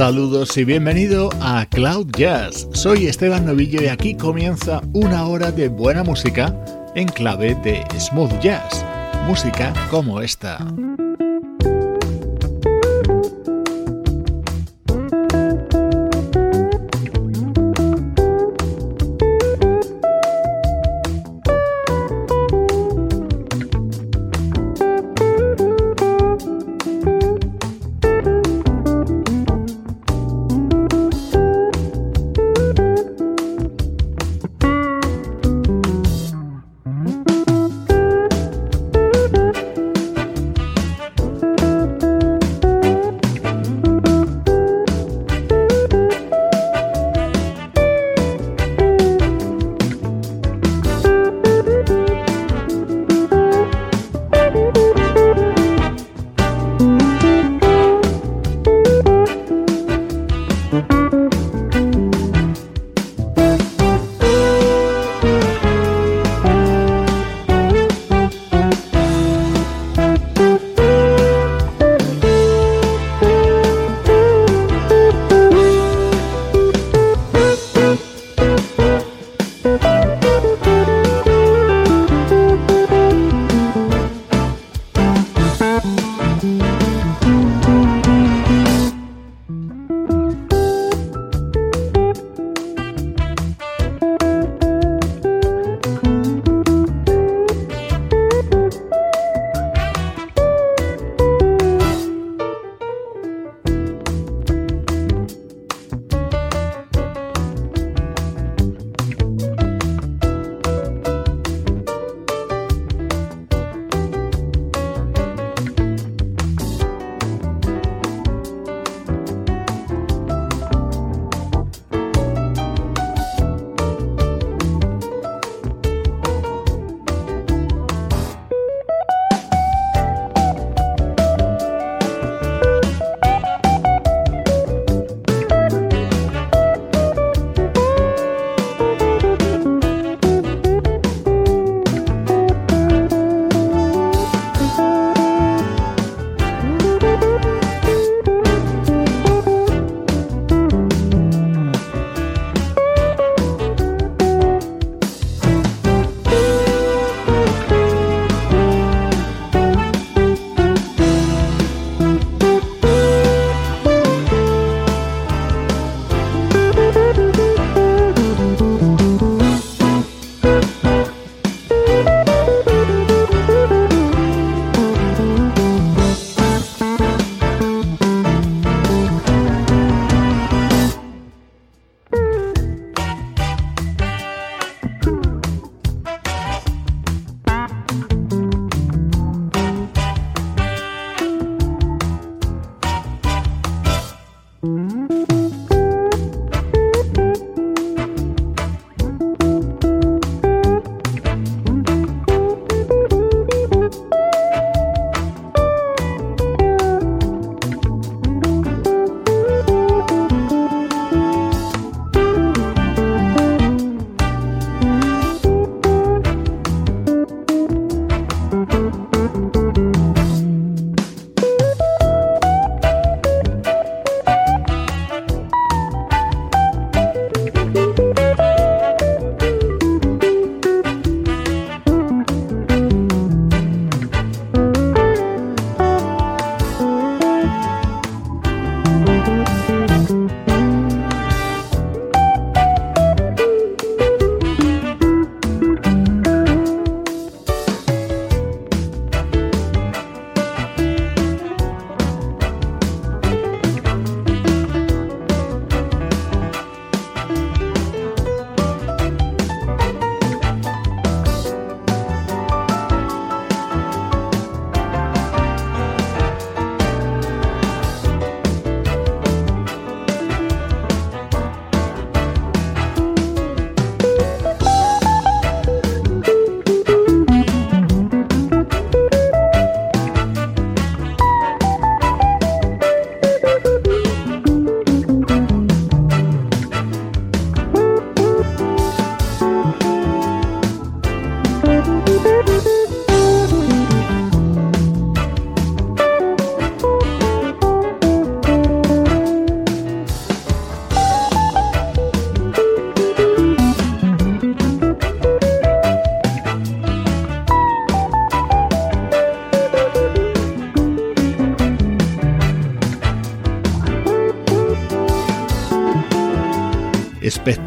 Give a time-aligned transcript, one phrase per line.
[0.00, 2.66] Saludos y bienvenido a Cloud Jazz.
[2.72, 6.56] Soy Esteban Novillo y aquí comienza una hora de buena música
[6.94, 8.82] en clave de smooth jazz.
[9.26, 10.56] Música como esta.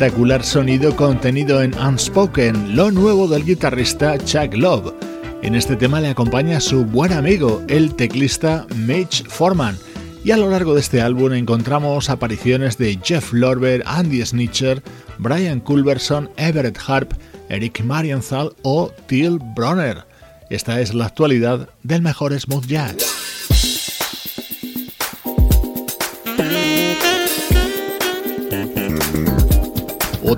[0.03, 4.93] Espectacular sonido contenido en Unspoken, lo nuevo del guitarrista Chuck Love.
[5.41, 9.77] En este tema le acompaña su buen amigo, el teclista Mitch Foreman.
[10.25, 14.83] Y a lo largo de este álbum encontramos apariciones de Jeff Lorber, Andy Snitcher,
[15.19, 17.13] Brian Culberson, Everett Harp,
[17.47, 20.03] Eric Marienthal o Till Bronner.
[20.49, 23.12] Esta es la actualidad del mejor smooth jazz.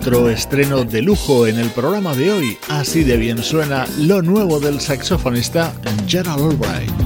[0.05, 4.59] Otro estreno de lujo en el programa de hoy, así de bien suena lo nuevo
[4.59, 5.73] del saxofonista
[6.07, 7.04] Gerald Albright.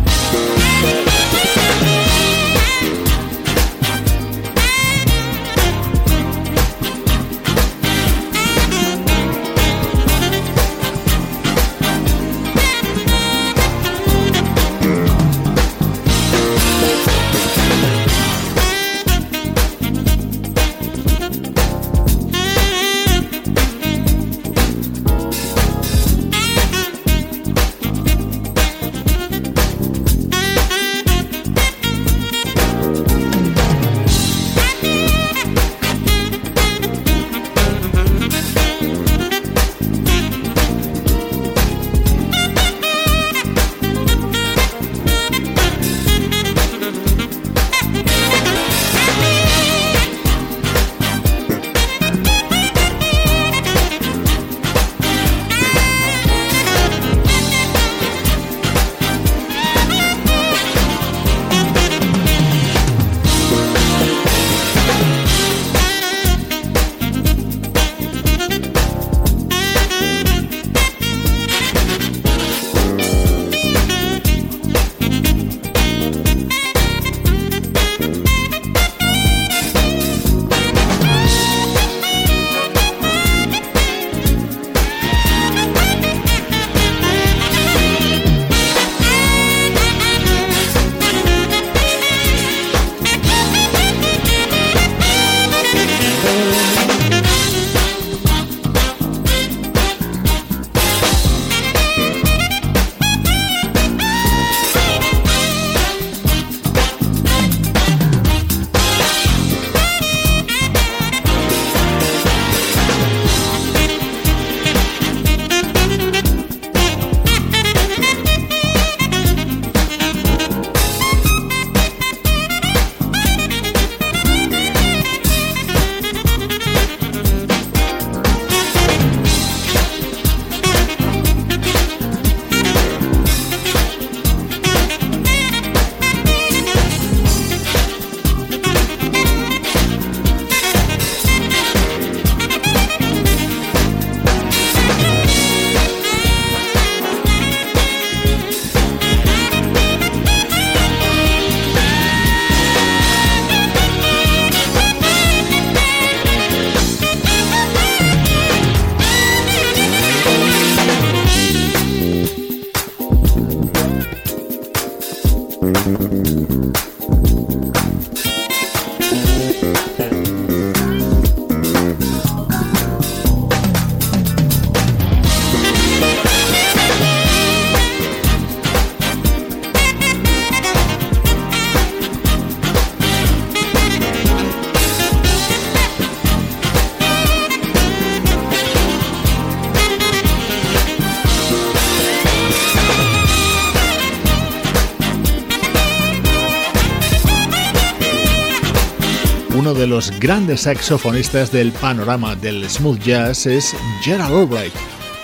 [199.74, 204.74] De los grandes saxofonistas del panorama del smooth jazz es Gerald Albright.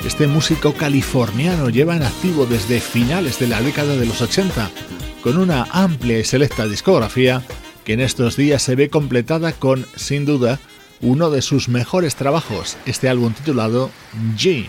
[0.06, 4.70] Este músico californiano lleva en activo desde finales de la década de los 80,
[5.24, 7.42] con una amplia y selecta discografía
[7.84, 10.60] que en estos días se ve completada con, sin duda,
[11.02, 13.90] uno de sus mejores trabajos, este álbum titulado
[14.38, 14.68] G.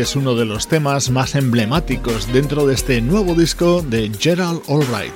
[0.00, 5.14] Es uno de los temas más emblemáticos dentro de este nuevo disco de Gerald Albright.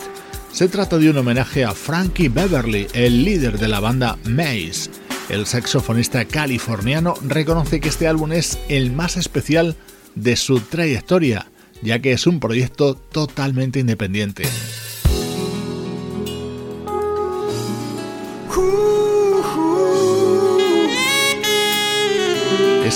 [0.53, 4.89] Se trata de un homenaje a Frankie Beverly, el líder de la banda Maze.
[5.31, 9.75] El saxofonista californiano reconoce que este álbum es el más especial
[10.15, 11.49] de su trayectoria,
[11.83, 14.45] ya que es un proyecto totalmente independiente.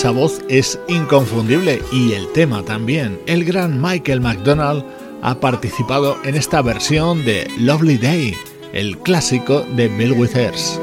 [0.02, 3.20] Esa voz es inconfundible y el tema también.
[3.26, 4.84] El gran Michael McDonald
[5.22, 8.34] ha participado en esta versión de Lovely Day,
[8.72, 10.80] el clásico de Bill Withers.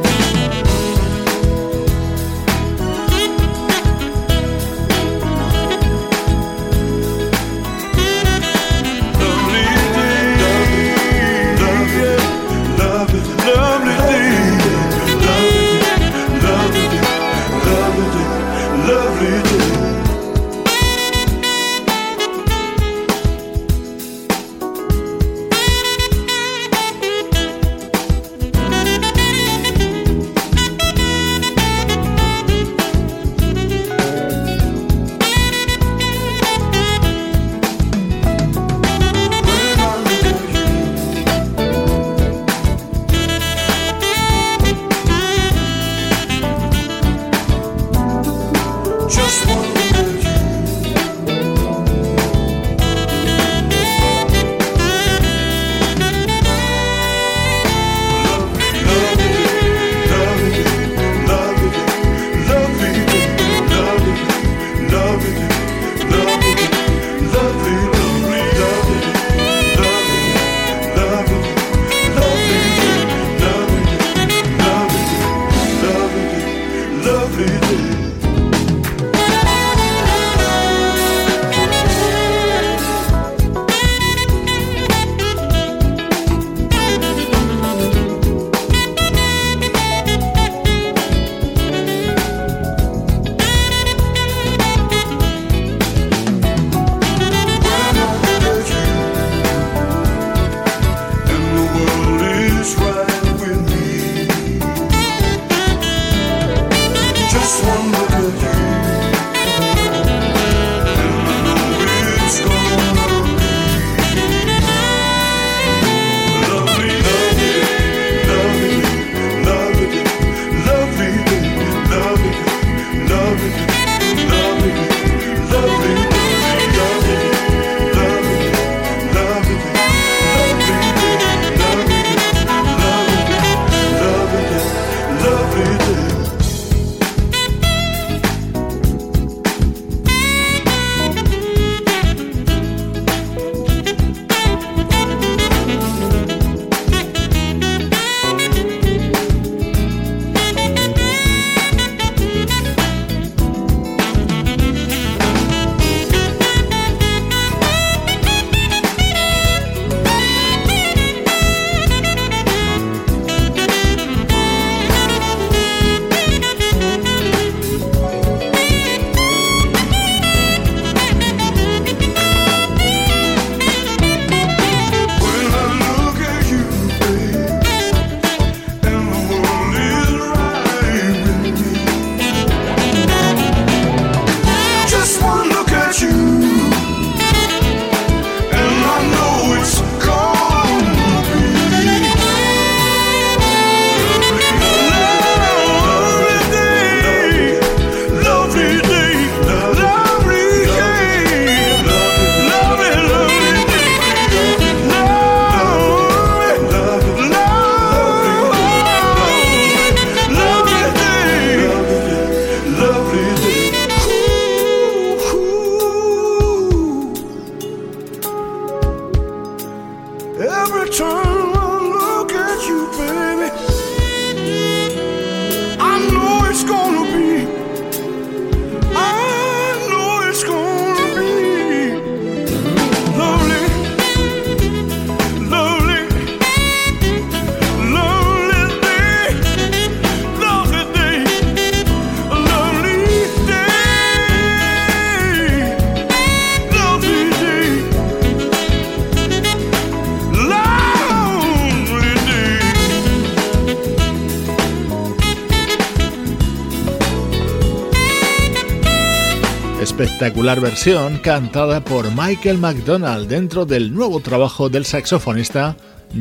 [259.99, 265.75] Espectacular versión cantada por Michael McDonald dentro del nuevo trabajo del saxofonista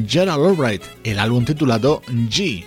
[0.05, 2.65] Gerald Albright, el álbum titulado G.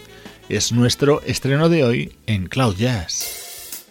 [0.47, 3.83] Es nuestro estreno de hoy en Cloud Jazz.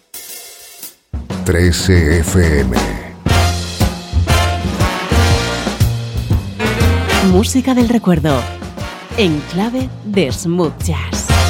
[1.45, 2.75] 13 FM
[7.31, 8.41] Música del recuerdo
[9.17, 11.40] en clave de smooth jazz.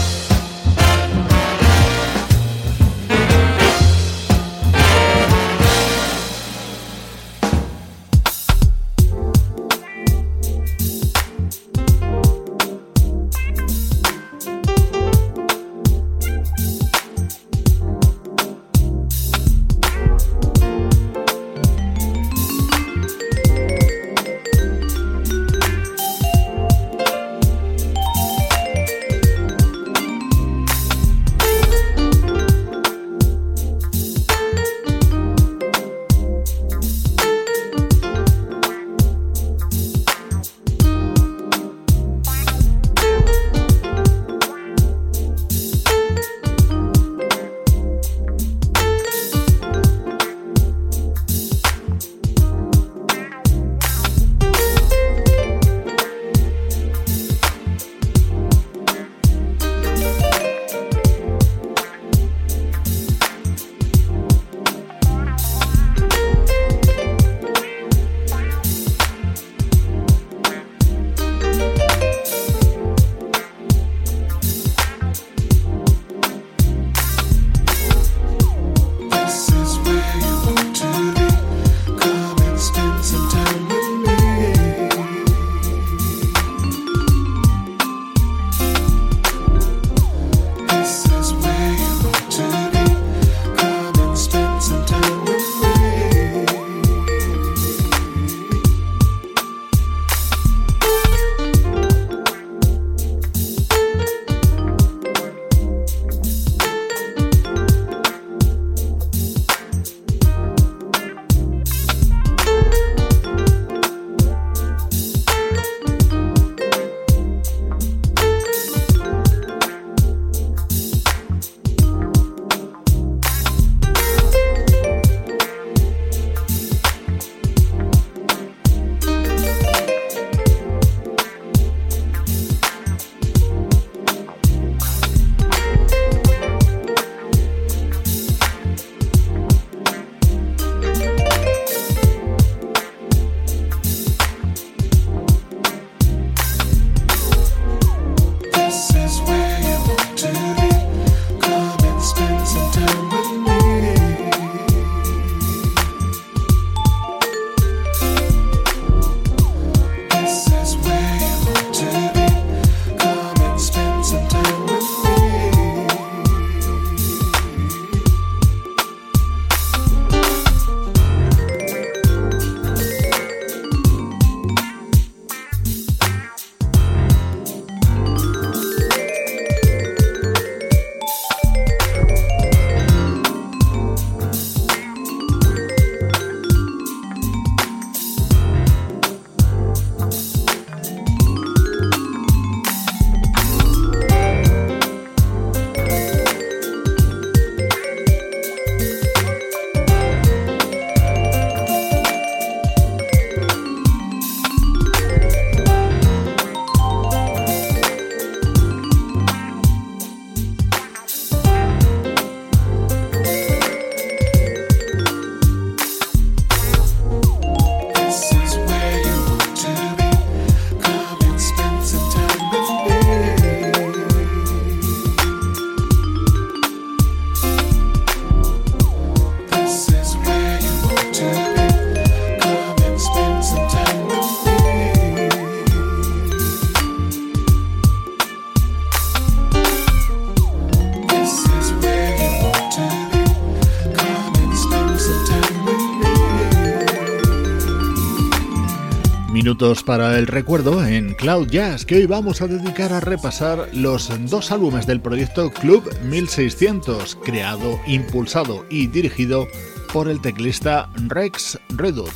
[249.85, 254.51] Para el recuerdo en Cloud Jazz, que hoy vamos a dedicar a repasar los dos
[254.51, 259.47] álbumes del proyecto Club 1600, creado, impulsado y dirigido
[259.93, 262.09] por el teclista Rex Redut.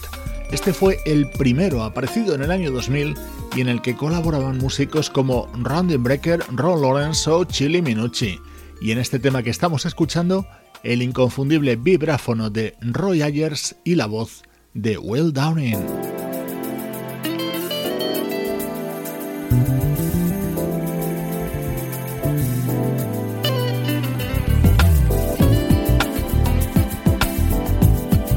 [0.52, 3.14] Este fue el primero aparecido en el año 2000
[3.56, 8.40] y en el que colaboraban músicos como Randy Brecker, Ron Lawrence o Chili Minucci.
[8.82, 10.48] Y en este tema que estamos escuchando,
[10.82, 14.42] el inconfundible vibráfono de Roy Ayers y la voz
[14.74, 16.25] de Will Downing.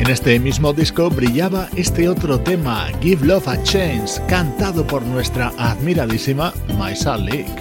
[0.08, 5.52] En este mismo disco brillaba este otro tema, Give Love a Chance, cantado por nuestra
[5.58, 7.60] admiradísima Maisa Lake.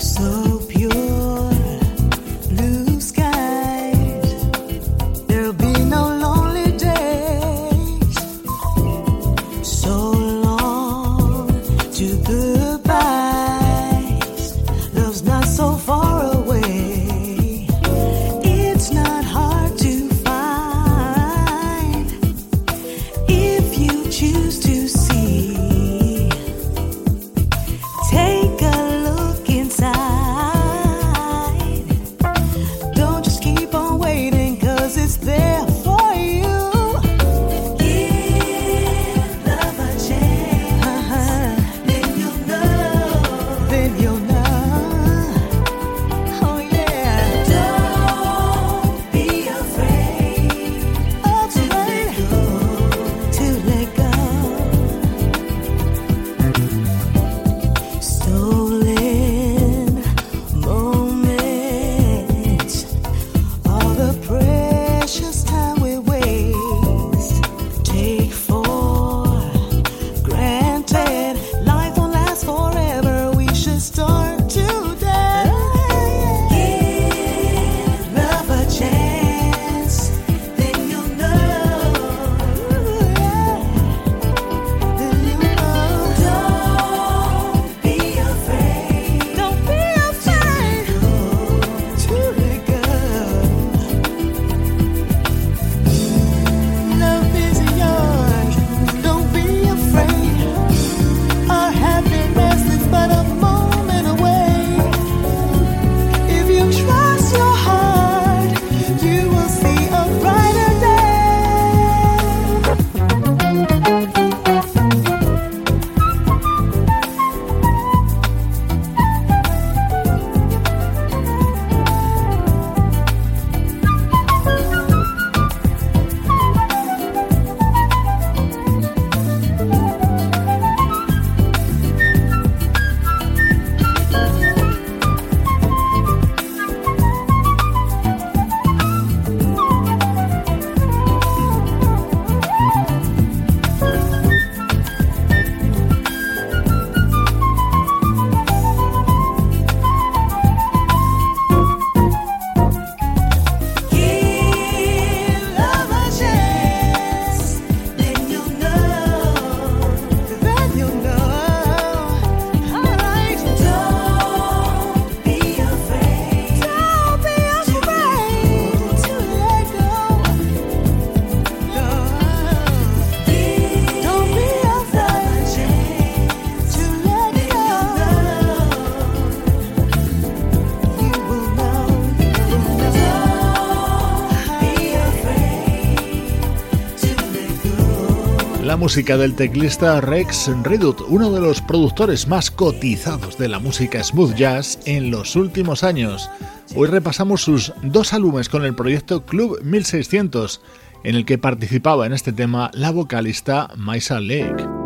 [188.88, 194.34] Música del teclista Rex Redut, uno de los productores más cotizados de la música smooth
[194.34, 196.30] jazz en los últimos años.
[196.74, 200.62] Hoy repasamos sus dos álbumes con el proyecto Club 1600,
[201.04, 204.77] en el que participaba en este tema la vocalista Maisa Lake.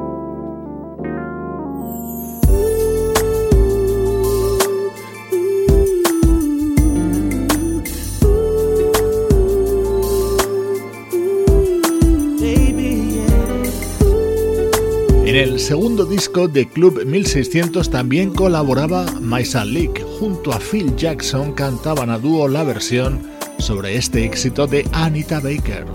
[15.31, 20.03] En el segundo disco de Club 1600 también colaboraba Maisa Leak.
[20.19, 23.21] Junto a Phil Jackson cantaban a dúo la versión
[23.57, 25.85] sobre este éxito de Anita Baker.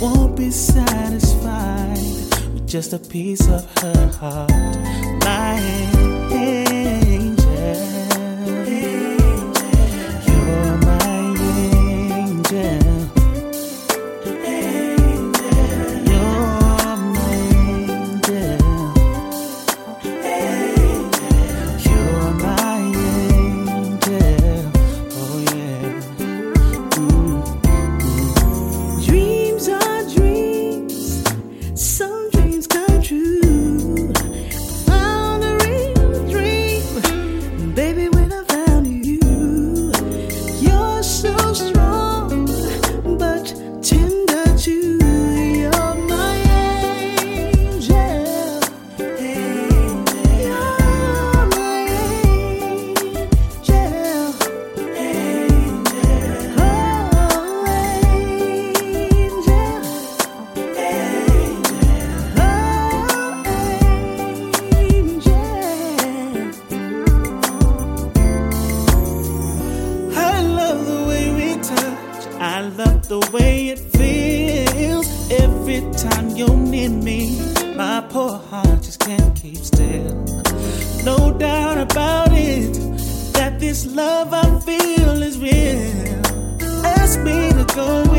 [0.00, 1.98] Won't be satisfied
[2.54, 4.50] with just a piece of her heart.
[87.80, 88.09] Me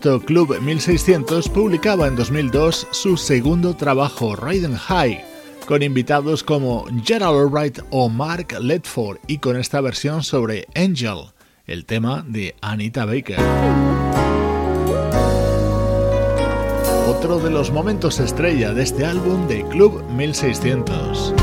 [0.00, 5.22] Club 1600 publicaba en 2002 su segundo trabajo, Riding High,
[5.66, 11.32] con invitados como Gerald Albright o Mark Ledford y con esta versión sobre Angel,
[11.66, 13.36] el tema de Anita Baker.
[17.06, 21.34] Otro de los momentos estrella de este álbum de Club 1600.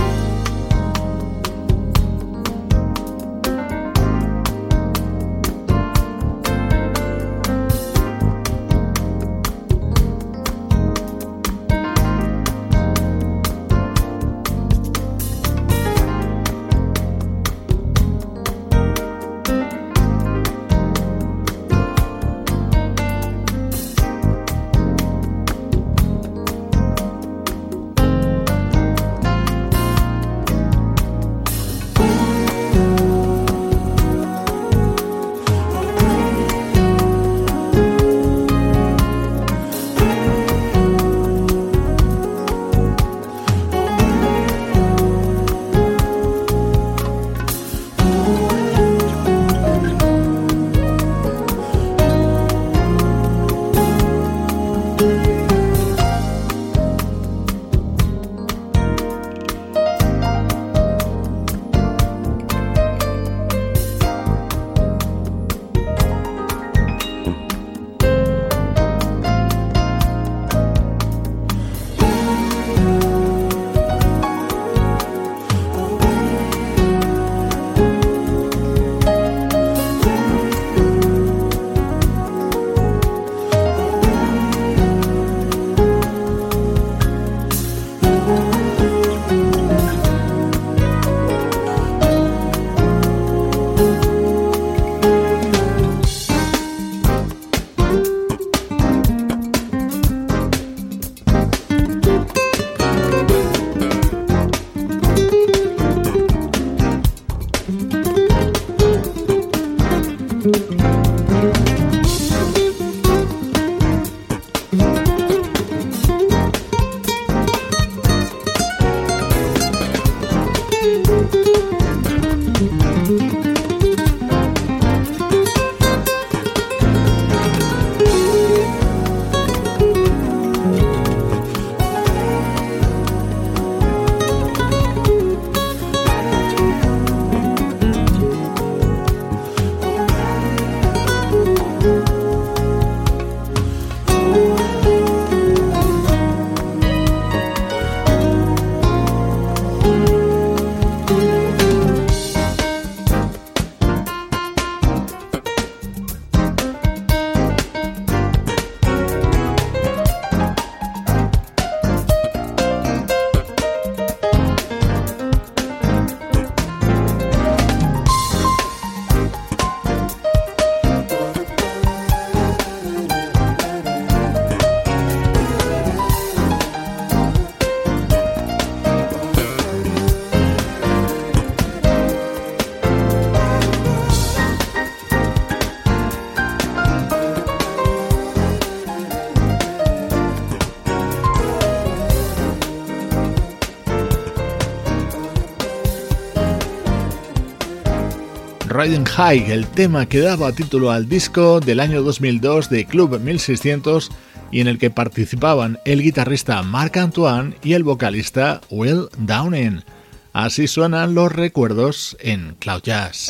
[198.88, 204.10] High, el tema que daba título al disco del año 2002 de Club 1600
[204.50, 209.84] y en el que participaban el guitarrista Marc Antoine y el vocalista Will Downing.
[210.32, 213.28] Así suenan los recuerdos en Cloud Jazz.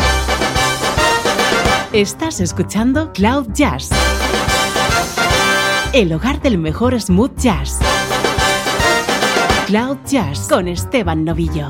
[1.92, 3.90] Estás escuchando Cloud Jazz,
[5.92, 7.80] el hogar del mejor smooth jazz.
[9.66, 11.68] Cloud Jazz con Esteban Novillo.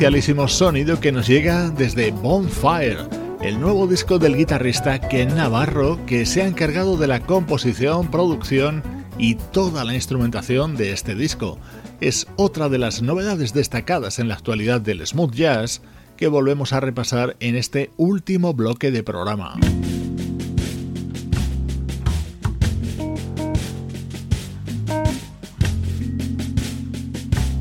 [0.00, 3.00] Especialísimo sonido que nos llega desde Bonfire,
[3.42, 8.82] el nuevo disco del guitarrista Ken Navarro que se ha encargado de la composición, producción
[9.18, 11.58] y toda la instrumentación de este disco.
[12.00, 15.82] Es otra de las novedades destacadas en la actualidad del smooth jazz
[16.16, 19.58] que volvemos a repasar en este último bloque de programa.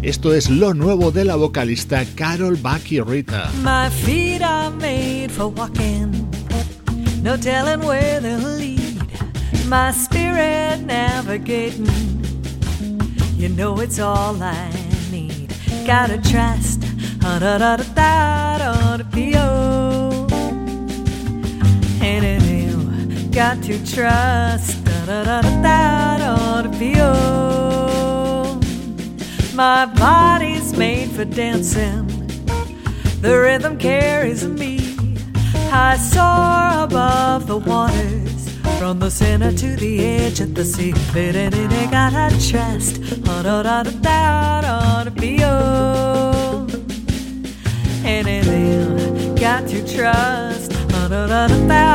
[0.09, 3.51] Esto es lo nuevo de la vocalista Carol Bucky Rita.
[3.61, 6.27] My feet are made for walking,
[7.21, 9.03] no telling where they'll lead.
[9.67, 11.85] My spirit navigating,
[13.37, 14.71] you know it's all I
[15.11, 15.53] need.
[15.85, 16.81] Gotta trust,
[29.59, 32.07] my body's made for dancing.
[33.19, 34.79] The rhythm carries me.
[35.69, 40.93] I soar above the waters, from the center to the edge of the sea.
[41.13, 45.43] It got a trust, da da da da da da be
[48.13, 51.88] And it got to trust, da da da da da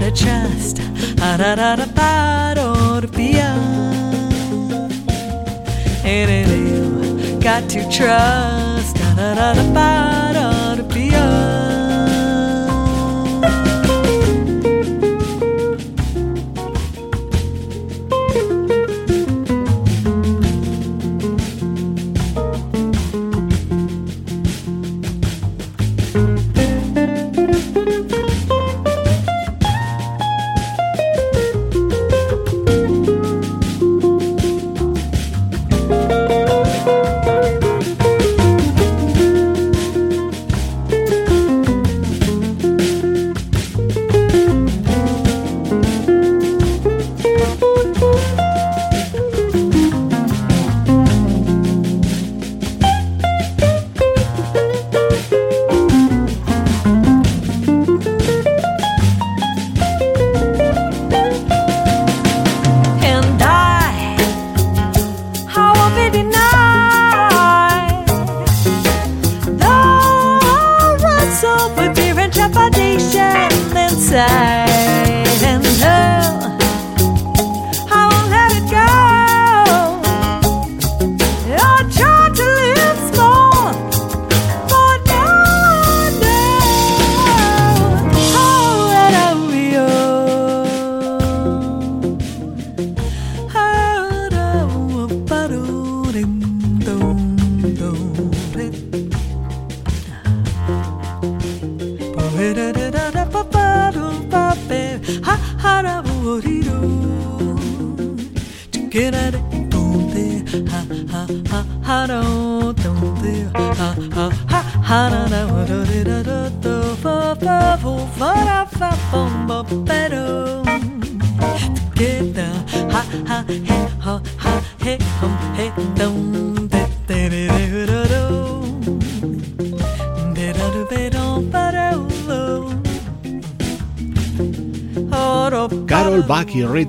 [0.00, 0.76] Gotta trust.
[1.16, 3.50] Da da da da da da da
[7.40, 8.59] Got to trust.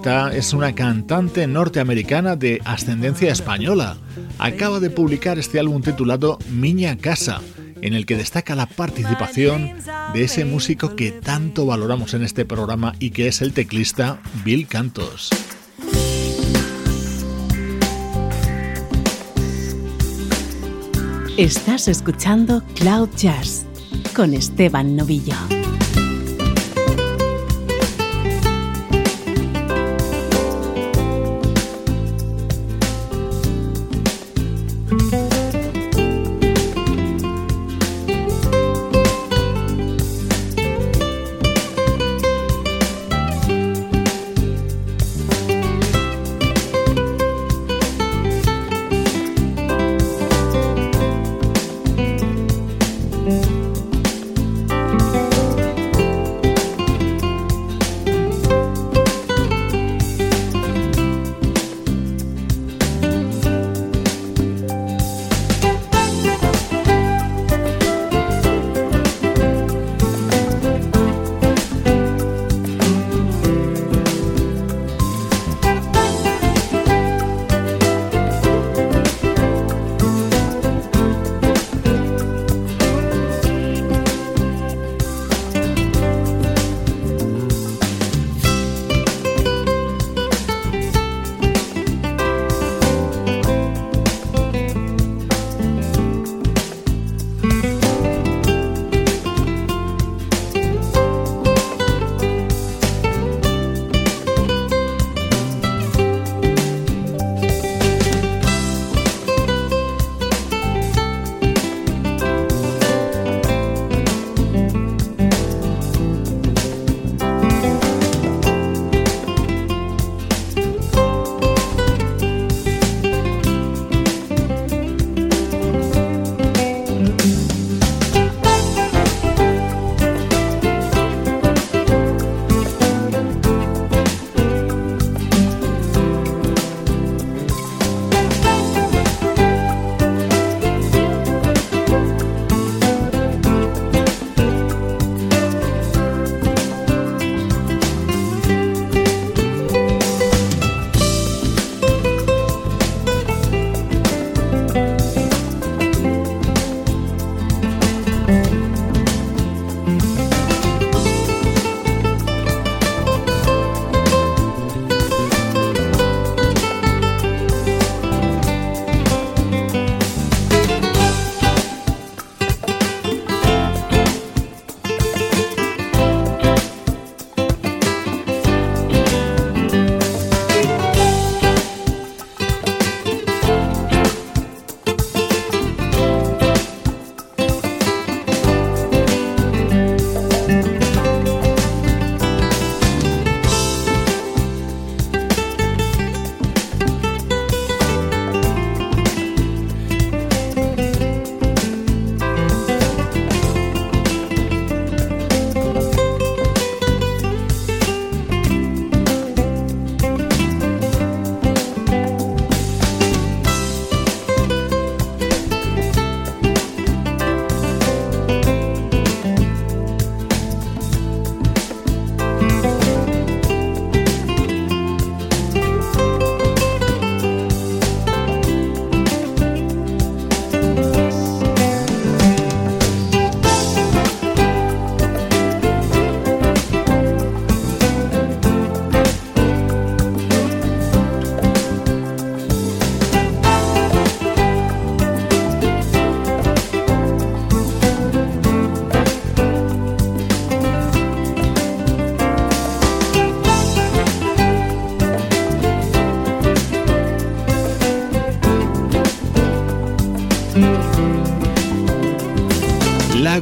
[0.03, 3.97] Es una cantante norteamericana de ascendencia española.
[4.39, 7.39] Acaba de publicar este álbum titulado Miña Casa,
[7.83, 9.73] en el que destaca la participación
[10.15, 14.65] de ese músico que tanto valoramos en este programa y que es el teclista Bill
[14.65, 15.29] Cantos.
[21.37, 23.65] Estás escuchando Cloud Jazz
[24.15, 25.35] con Esteban Novillo.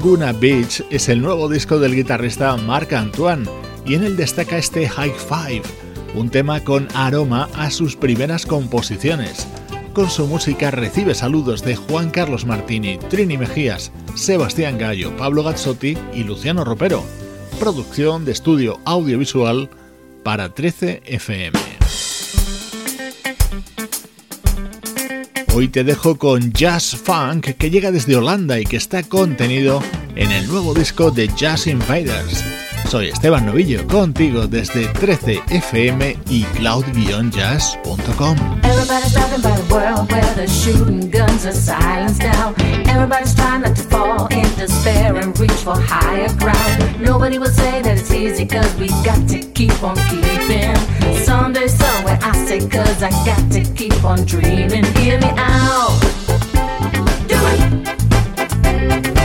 [0.09, 3.47] Laguna Beach es el nuevo disco del guitarrista Marc Antoine
[3.85, 5.61] y en él destaca este High Five,
[6.15, 9.47] un tema con aroma a sus primeras composiciones.
[9.93, 15.95] Con su música recibe saludos de Juan Carlos Martini, Trini Mejías, Sebastián Gallo, Pablo Gazzotti
[16.11, 17.03] y Luciano Ropero.
[17.59, 19.69] Producción de estudio audiovisual
[20.23, 21.59] para 13 FM.
[25.53, 29.83] Hoy te dejo con Jazz Funk que llega desde Holanda y que está contenido
[30.15, 32.43] en el nuevo disco de Jazz Invaders.
[32.87, 38.37] Soy Esteban Novillo, contigo desde 13fm y cloud-jazz.com.
[38.63, 42.55] Everybody's talking about a world where the shooting guns are silenced now.
[42.87, 46.99] Everybody's trying not to fall in despair and reach for higher ground.
[46.99, 50.75] Nobody will say that it's easy, cause we got to keep on keeping.
[51.23, 54.85] Someday, somewhere, I say, cause I got to keep on dreaming.
[54.95, 55.99] Hear me out.
[57.27, 59.18] Do it.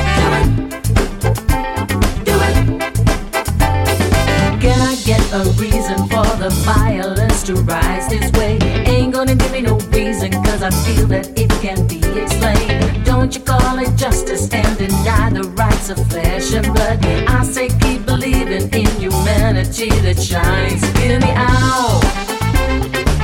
[5.34, 8.56] A reason for the violence to rise this way.
[8.86, 13.04] Ain't gonna give me no reason, cause I feel that it can be explained.
[13.04, 17.04] Don't you call it justice and deny the rights of flesh and blood?
[17.04, 20.82] I say keep believing in humanity that shines.
[20.98, 22.00] Hear me out.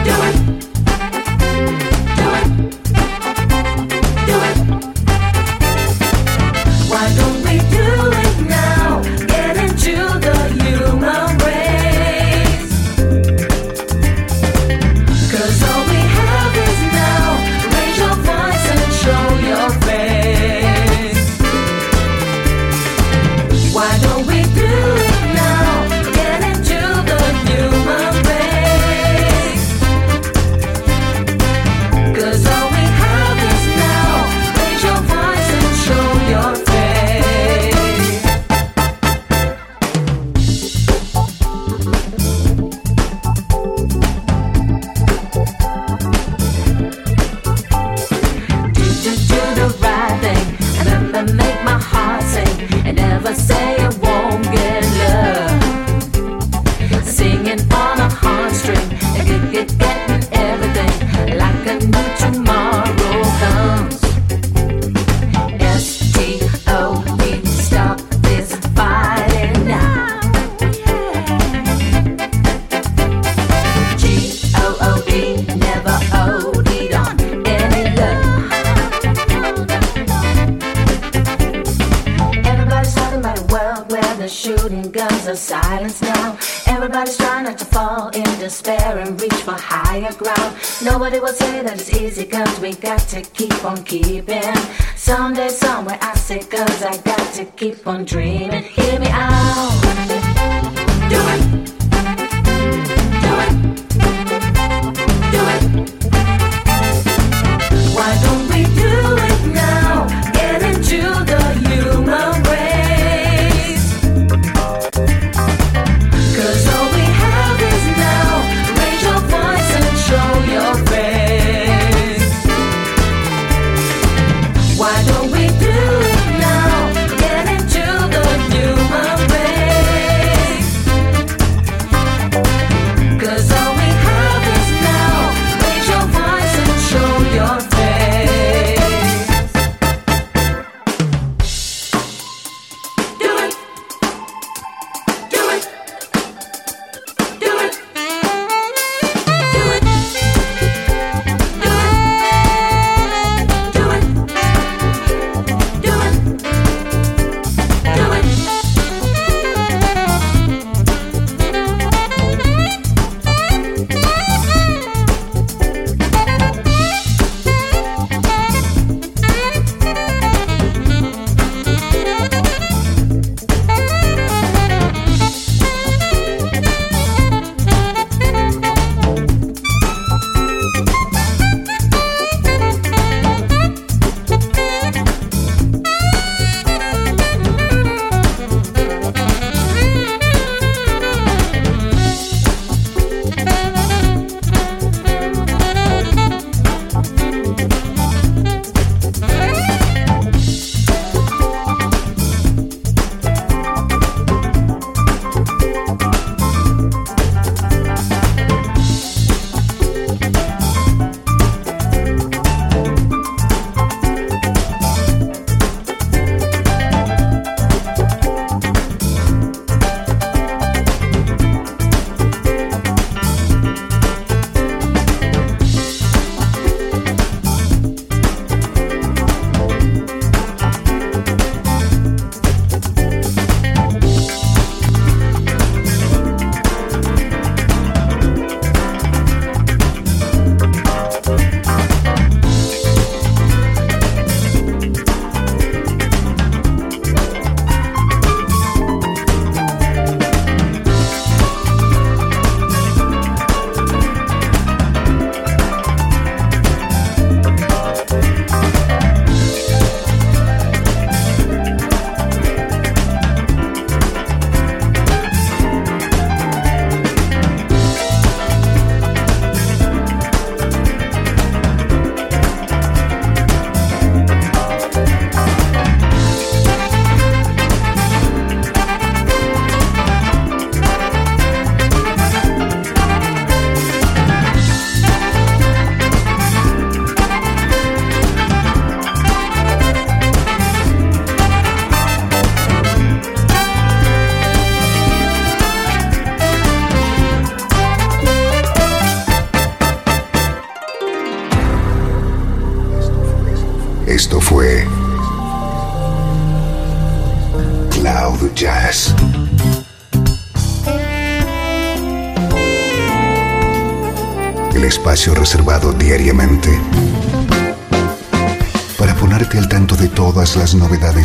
[0.04, 0.49] Do it.